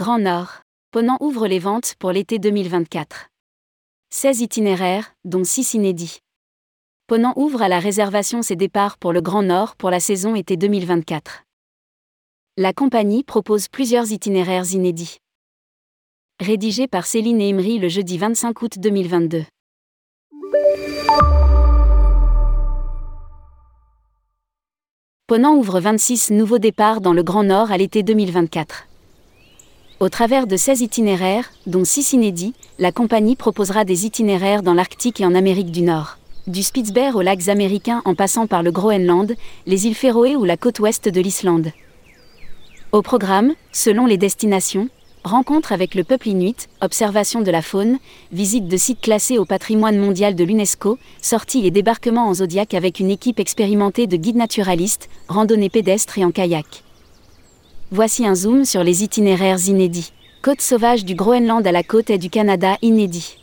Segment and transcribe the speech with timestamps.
[0.00, 0.62] Grand Nord.
[0.92, 3.28] Ponant ouvre les ventes pour l'été 2024.
[4.08, 6.20] 16 itinéraires, dont 6 inédits.
[7.06, 10.56] Ponant ouvre à la réservation ses départs pour le Grand Nord pour la saison été
[10.56, 11.42] 2024.
[12.56, 15.18] La compagnie propose plusieurs itinéraires inédits.
[16.40, 19.44] Rédigé par Céline Imri le jeudi 25 août 2022.
[25.26, 28.86] Ponant ouvre 26 nouveaux départs dans le Grand Nord à l'été 2024.
[30.02, 35.20] Au travers de 16 itinéraires, dont 6 inédits, la compagnie proposera des itinéraires dans l'Arctique
[35.20, 36.16] et en Amérique du Nord.
[36.46, 39.36] Du Spitzberg aux lacs américains en passant par le Groenland,
[39.66, 41.72] les îles Féroé ou la côte ouest de l'Islande.
[42.92, 44.88] Au programme, selon les destinations,
[45.22, 47.98] rencontre avec le peuple inuit, observation de la faune,
[48.32, 53.00] visite de sites classés au patrimoine mondial de l'UNESCO, sortie et débarquement en Zodiac avec
[53.00, 56.84] une équipe expérimentée de guides naturalistes, randonnée pédestre et en kayak.
[57.92, 60.12] Voici un zoom sur les itinéraires inédits.
[60.42, 63.36] Côte sauvage du Groenland à la côte est du Canada inédit.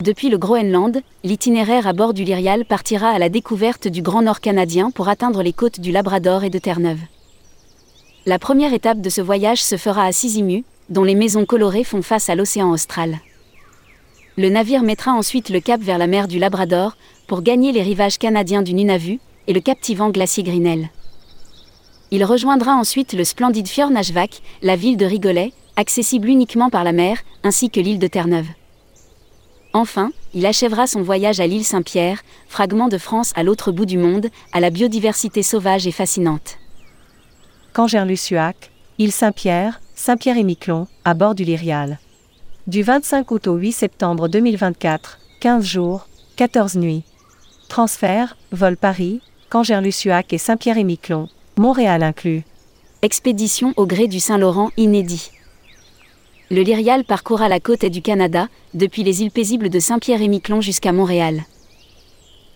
[0.00, 4.40] Depuis le Groenland, l'itinéraire à bord du Lyrial partira à la découverte du Grand Nord
[4.40, 6.98] canadien pour atteindre les côtes du Labrador et de Terre-Neuve.
[8.26, 12.02] La première étape de ce voyage se fera à Sisimu, dont les maisons colorées font
[12.02, 13.20] face à l'océan austral.
[14.36, 16.96] Le navire mettra ensuite le cap vers la mer du Labrador
[17.28, 20.90] pour gagner les rivages canadiens du Nunavut et le captivant glacier Grinnell.
[22.10, 26.92] Il rejoindra ensuite le splendide fjord Nashvac, la ville de Rigolet, accessible uniquement par la
[26.92, 28.48] mer, ainsi que l'île de Terre-Neuve.
[29.74, 33.98] Enfin, il achèvera son voyage à l'île Saint-Pierre, fragment de France à l'autre bout du
[33.98, 36.58] monde, à la biodiversité sauvage et fascinante.
[37.74, 41.98] Cangerlusuac, île Saint-Pierre, Saint-Pierre et Miquelon, à bord du Lyrial.
[42.66, 47.04] Du 25 août au 8 septembre 2024, 15 jours, 14 nuits.
[47.68, 51.28] Transfert, vol Paris, Cangerlusuac et Saint-Pierre et Miquelon,
[51.58, 52.44] Montréal inclus.
[53.02, 55.32] Expédition au gré du Saint-Laurent inédit.
[56.50, 60.60] Le Lyrial parcourra la côte du Canada, depuis les îles paisibles de Saint-Pierre et Miquelon
[60.60, 61.42] jusqu'à Montréal.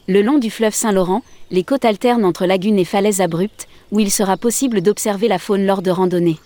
[0.06, 4.10] Le long du fleuve Saint-Laurent, les côtes alternent entre lagunes et falaises abruptes, où il
[4.10, 6.38] sera possible d'observer la faune lors de randonnées.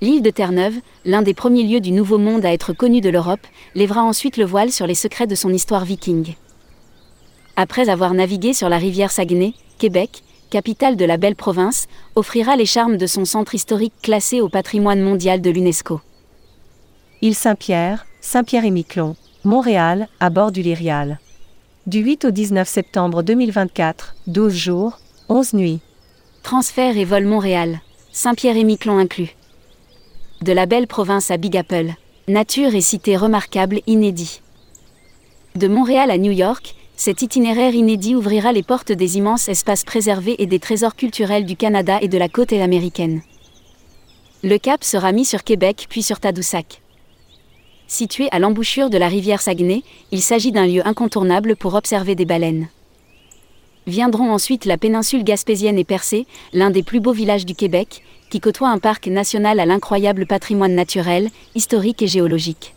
[0.00, 3.46] L'île de Terre-Neuve, l'un des premiers lieux du Nouveau Monde à être connu de l'Europe,
[3.74, 6.34] lèvera ensuite le voile sur les secrets de son histoire viking.
[7.56, 10.22] Après avoir navigué sur la rivière Saguenay, Québec,
[10.52, 15.00] capitale de la belle province, offrira les charmes de son centre historique classé au patrimoine
[15.00, 16.02] mondial de l'UNESCO.
[17.22, 21.20] Île Saint-Pierre, Saint-Pierre et Miquelon, Montréal, à bord du Lyrial.
[21.86, 24.98] Du 8 au 19 septembre 2024, 12 jours,
[25.30, 25.80] 11 nuits.
[26.42, 27.80] Transfert et vol Montréal,
[28.12, 29.34] Saint-Pierre et Miquelon inclus.
[30.42, 31.92] De la belle province à Big Apple,
[32.28, 34.42] nature et cité remarquables inédits.
[35.56, 36.74] De Montréal à New York,
[37.04, 41.56] cet itinéraire inédit ouvrira les portes des immenses espaces préservés et des trésors culturels du
[41.56, 43.22] Canada et de la côte américaine.
[44.44, 46.80] Le cap sera mis sur Québec puis sur Tadoussac.
[47.88, 49.82] Situé à l'embouchure de la rivière Saguenay,
[50.12, 52.68] il s'agit d'un lieu incontournable pour observer des baleines.
[53.88, 58.38] Viendront ensuite la péninsule gaspésienne et Percée, l'un des plus beaux villages du Québec, qui
[58.38, 62.76] côtoie un parc national à l'incroyable patrimoine naturel, historique et géologique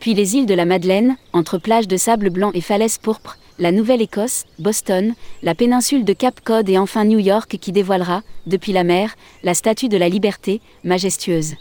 [0.00, 3.72] puis les îles de la Madeleine, entre plages de sable blanc et falaises pourpres, la
[3.72, 8.84] Nouvelle-Écosse, Boston, la péninsule de Cap Cod et enfin New York qui dévoilera, depuis la
[8.84, 11.54] mer, la statue de la liberté, majestueuse.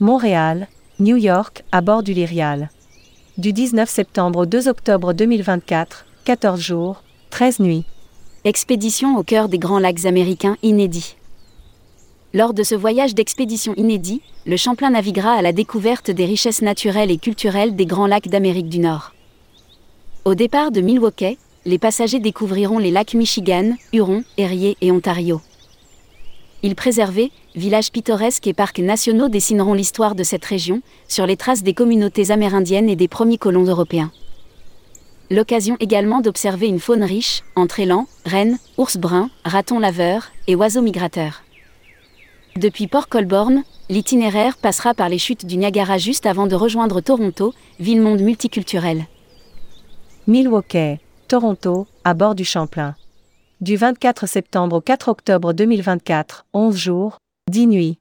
[0.00, 0.66] Montréal,
[0.98, 2.70] New York, à bord du Lyrial.
[3.38, 7.84] Du 19 septembre au 2 octobre 2024, 14 jours, 13 nuits.
[8.44, 11.14] Expédition au cœur des grands lacs américains inédits.
[12.34, 17.10] Lors de ce voyage d'expédition inédit, le Champlain naviguera à la découverte des richesses naturelles
[17.10, 19.12] et culturelles des grands lacs d'Amérique du Nord.
[20.24, 25.42] Au départ de Milwaukee, les passagers découvriront les lacs Michigan, Huron, Erie et Ontario.
[26.62, 31.62] Îles préservées, villages pittoresques et parcs nationaux dessineront l'histoire de cette région, sur les traces
[31.62, 34.10] des communautés amérindiennes et des premiers colons européens.
[35.30, 40.82] L'occasion également d'observer une faune riche, entre élans, rennes, ours bruns, ratons laveurs et oiseaux
[40.82, 41.42] migrateurs.
[42.56, 47.54] Depuis Port Colborne, l'itinéraire passera par les chutes du Niagara juste avant de rejoindre Toronto,
[47.80, 49.06] ville-monde multiculturelle.
[50.26, 52.94] Milwaukee, Toronto, à bord du Champlain.
[53.62, 57.18] Du 24 septembre au 4 octobre 2024, 11 jours,
[57.50, 57.98] 10 nuits.